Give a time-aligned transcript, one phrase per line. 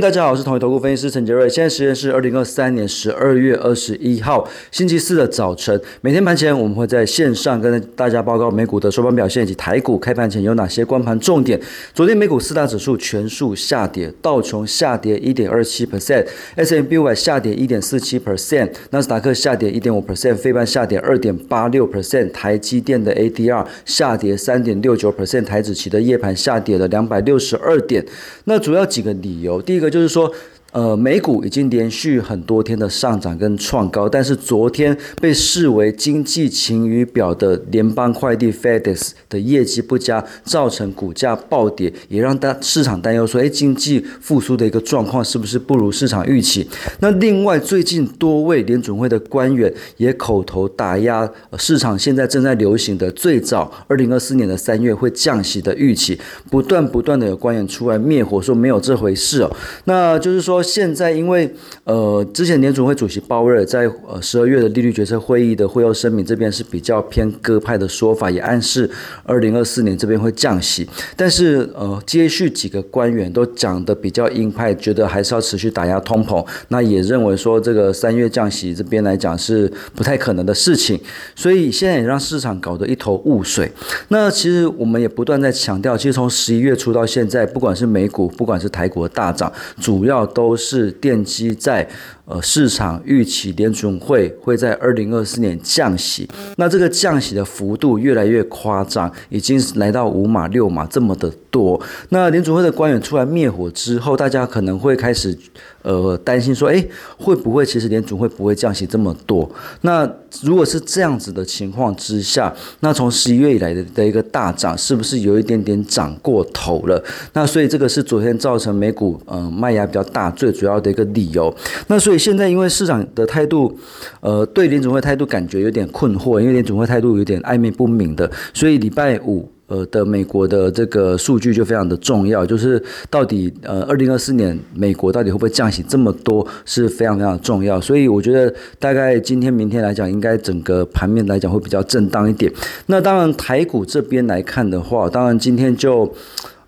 [0.00, 1.48] 大家好，我是统一投顾分析师陈杰瑞。
[1.48, 5.78] 现在时间是二零二三年十二月二十一号星期四的早晨。
[6.00, 11.60] 每天盘前我们会在线上跟大家报告美股的收盘表现以及台股开盘前有哪些关盘重点。
[11.92, 28.04] 昨天美股四大指数全数下跌，道琼下跌一点二七 percent，S M B Y 下跌一点四七 percent，纳斯达克下跌一点五 percent，费半下跌二点八六 percent，台积电的 A D R 下跌三点六九 percent，台指期的夜盘下跌了两百六十二点。
[28.44, 29.60] 那主要几个理由。
[29.60, 30.32] 第一个就是说。
[30.72, 46.66] 呃，美股已经连续很多天的上涨跟创高，但是昨天被视为经济晴雨表的联邦快递 FedEx 的业绩不佳，造成股价暴跌，也让大市场担忧说，哎，经济复苏的一个状况是不是不如市场预期？
[47.00, 56.18] 那另外，最近多位联准会的官员也口头打压市场现在正在流行的最早二零二四年的三月会降息的预期，
[56.50, 59.54] 不断不断的有官员出来灭火，说没有这回事哦。
[59.84, 60.61] 那就是说。
[60.62, 61.52] 现在因为
[61.84, 68.88] 呃，之前联储会主席鲍威尔在呃十二月的利率决策会议的会后声明这边是比较偏鸽派的说法，也暗示
[69.24, 70.88] 二零二四年这边会降息。
[71.16, 76.46] 但是呃，接续几个官员都讲的比较鹰派，觉得还是要持续打压通膨。
[76.68, 81.00] 那也认为说这个三月降息这边来讲是不太可能的事情，
[81.34, 83.70] 所以现在也让市场搞得一头雾水。
[84.08, 90.51] 那其实我们也不断在强调，其实从十一月初到现在，不管是美股，不管是台股的大涨，主要都。
[90.52, 91.88] 都是奠基在
[92.26, 96.28] 呃市场预期联准会会在二零二四年降息，
[96.58, 101.80] 那这个降息的幅度越来越夸张，已经来到五码六码这么的多。
[102.10, 105.34] 那联准会的官员出来灭火之后，大家可能会开始
[105.82, 106.84] 呃担心说，哎，
[107.16, 109.48] 会不会其实联准会不会降息这么多？
[109.82, 110.10] 那
[110.42, 117.02] 如果是这样子的情况之下，那从十一月以来的的一个大涨，是不是有一点点涨过头了？
[117.34, 120.32] 那所以这个是昨天造成美股嗯卖压比较大。
[120.32, 121.54] 最主要的一个理由，
[121.88, 123.72] 那所以现在因为市场的态度，
[124.20, 142.52] 呃，对联总会态度感觉有点困惑，因为联总会态度有点暧昧不明的，所以礼拜五呃的美国的这个数据就非常的重要，就是到底呃二零二四年美国到底会不会降息这么多是非常非常重要，所以我觉得大概今天明天来讲，应该整个盘面来讲会比较震荡一点。
[142.86, 146.12] 那当然台股这边来看的话，当然今天就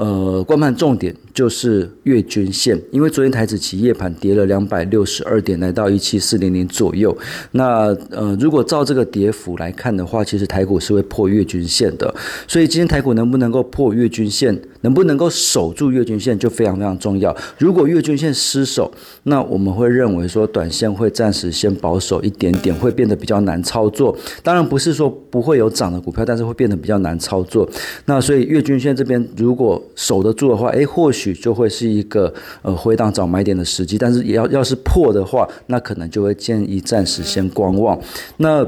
[0.00, 1.14] 呃观盘重点。
[1.32, 7.16] 就是月均线，因为昨天台指期夜盘跌了两百六十二点，来到一七四零零左右。
[7.52, 12.12] 那呃，如果照这个跌幅来看的话，其实台股是会破月均线的。
[12.46, 17.34] 所以今天台股能不能够破月均线，能不能够守住月均线，就非常非常重要。
[17.56, 24.14] 如果月均线失守，那我们会认为说短线会暂时先保守一点点，会变得比较难操作。
[24.42, 27.66] 当然不是说不会有涨的股票，但是会变得比较难操作。
[28.04, 31.34] 那所以月均线这边如果守得住的话，诶，或许。
[31.34, 37.98] 就会是一个呃回档找买点的时机，但是也要要是破的话，那可能就会建议暂时先观望。
[38.38, 38.66] 那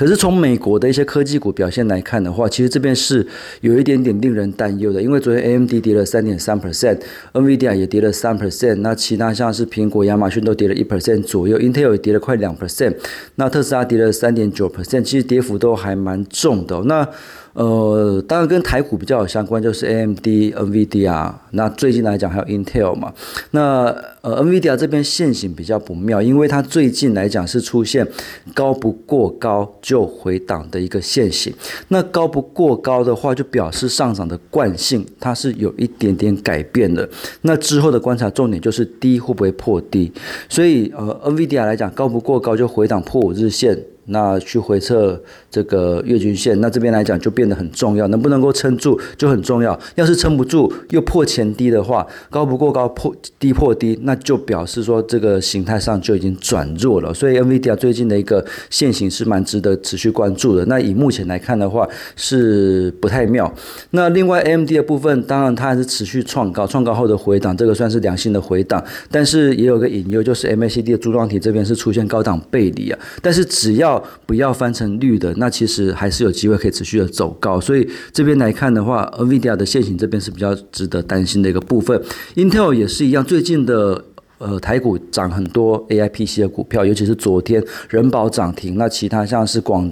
[0.00, 3.26] 可是从美国的一些科技股表现来看的话，其实这边是
[3.60, 12.96] 有一点点令人担忧的，因为昨天 AMD 跌了三点三 percent，NVIDIA 也跌了三 percent，那其他像是苹果、亚马逊都跌了一 percent 左右，Intel 也跌了快两 percent，
[13.34, 16.80] 那特斯拉跌了三点九 percent，其实跌幅都还蛮重的。
[16.84, 17.06] 那
[17.52, 21.34] 呃，当然跟台股比较有相关，就是 AMD、NVIDIA。
[21.50, 23.12] 那最近来讲还有 Intel 嘛。
[23.50, 23.86] 那
[24.22, 28.06] 呃，NVIDIA 这边现形比较不妙，因为它最近来讲是出现
[28.54, 31.52] 高不过高就回档的一个现形。
[31.88, 37.08] 那高不过高的话，就表示上涨的惯性它是有一点点改变的。
[37.42, 40.12] 那之后的观察重点就是低会不会破低。
[40.48, 43.76] 所以呃，NVIDIA 来讲，高不过高就回档破五日线。
[44.06, 49.78] 那去回测这个月均线，那这边来讲就变得很重要，能不能够撑住就很重要。
[49.94, 57.12] 要是撑不住又破前低的话，高不过高破低破低，那就表示说这个形态上就已经转弱了。
[57.14, 60.64] 所以 NVIDIA 最近的一个线型是蛮值得持续关注的。
[60.66, 63.52] 那以目前来看的话是不太妙。
[63.90, 68.82] 那另外 MD 的部分，当然它还是持续创高，创高后的回档，这个算是良性的回档。
[69.10, 72.98] 但是也有个隐忧，就是 MACD 的柱状体这边是出现高档背离啊。
[73.20, 77.60] 但是只要不要翻成绿的，那其实还是有机会可以持续的走高。
[77.60, 82.00] 所以这边来看的话，NVIDIA 的现形这边是比较值得担心的一个部分。
[82.34, 84.04] Intel 也是一样，最近的
[84.38, 89.90] 呃台股涨很多 AIPC 的股票，尤其是昨天人保涨停，那其他像是广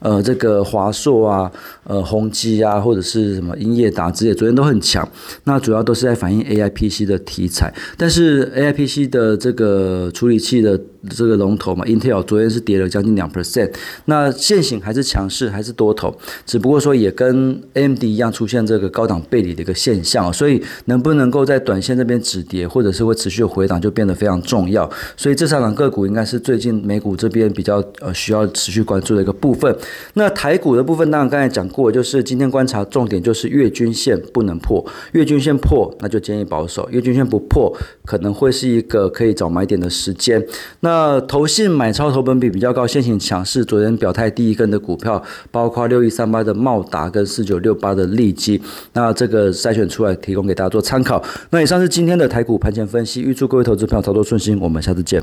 [0.00, 1.50] 呃，这个华硕啊，
[1.84, 5.08] 呃，宏基啊，或者是什么英业达之类，昨天都很强。
[5.44, 10.78] 那主要都是在反映 A I P C 的题材，但是 A I P C 的这个处理器的
[11.10, 13.72] 这个龙头嘛，Intel 昨天是跌了将近两 percent。
[14.04, 16.14] 那现行还是强势，还是多头，
[16.46, 24.88] 只不过说也跟 A M D 一样出现这个高档背离的一个现象，所以能不能够在短线这边止跌，或者是会持续的回档，就变得非常重要。
[25.16, 29.74] 所以这三档个股应该是最近美股这边比较呃需要持续关注的一个部分。
[30.14, 40.44] 那台股的部分，当然刚才讲过，就是今天观察重点就是月均线不能破，月均线破那就建议保守，月均线不破可能会是一个可以找买点的时间。
[40.80, 48.60] 那投信买超投本比比较高，现行强势，昨天表态第一根的股票，包括六一三八的茂达跟四九六八的利基，
[48.92, 51.22] 那这个筛选出来提供给大家做参考。
[51.50, 55.22] 那以上是今天的台股盘前分析，预祝各位投资朋友操作顺心，我们下次见。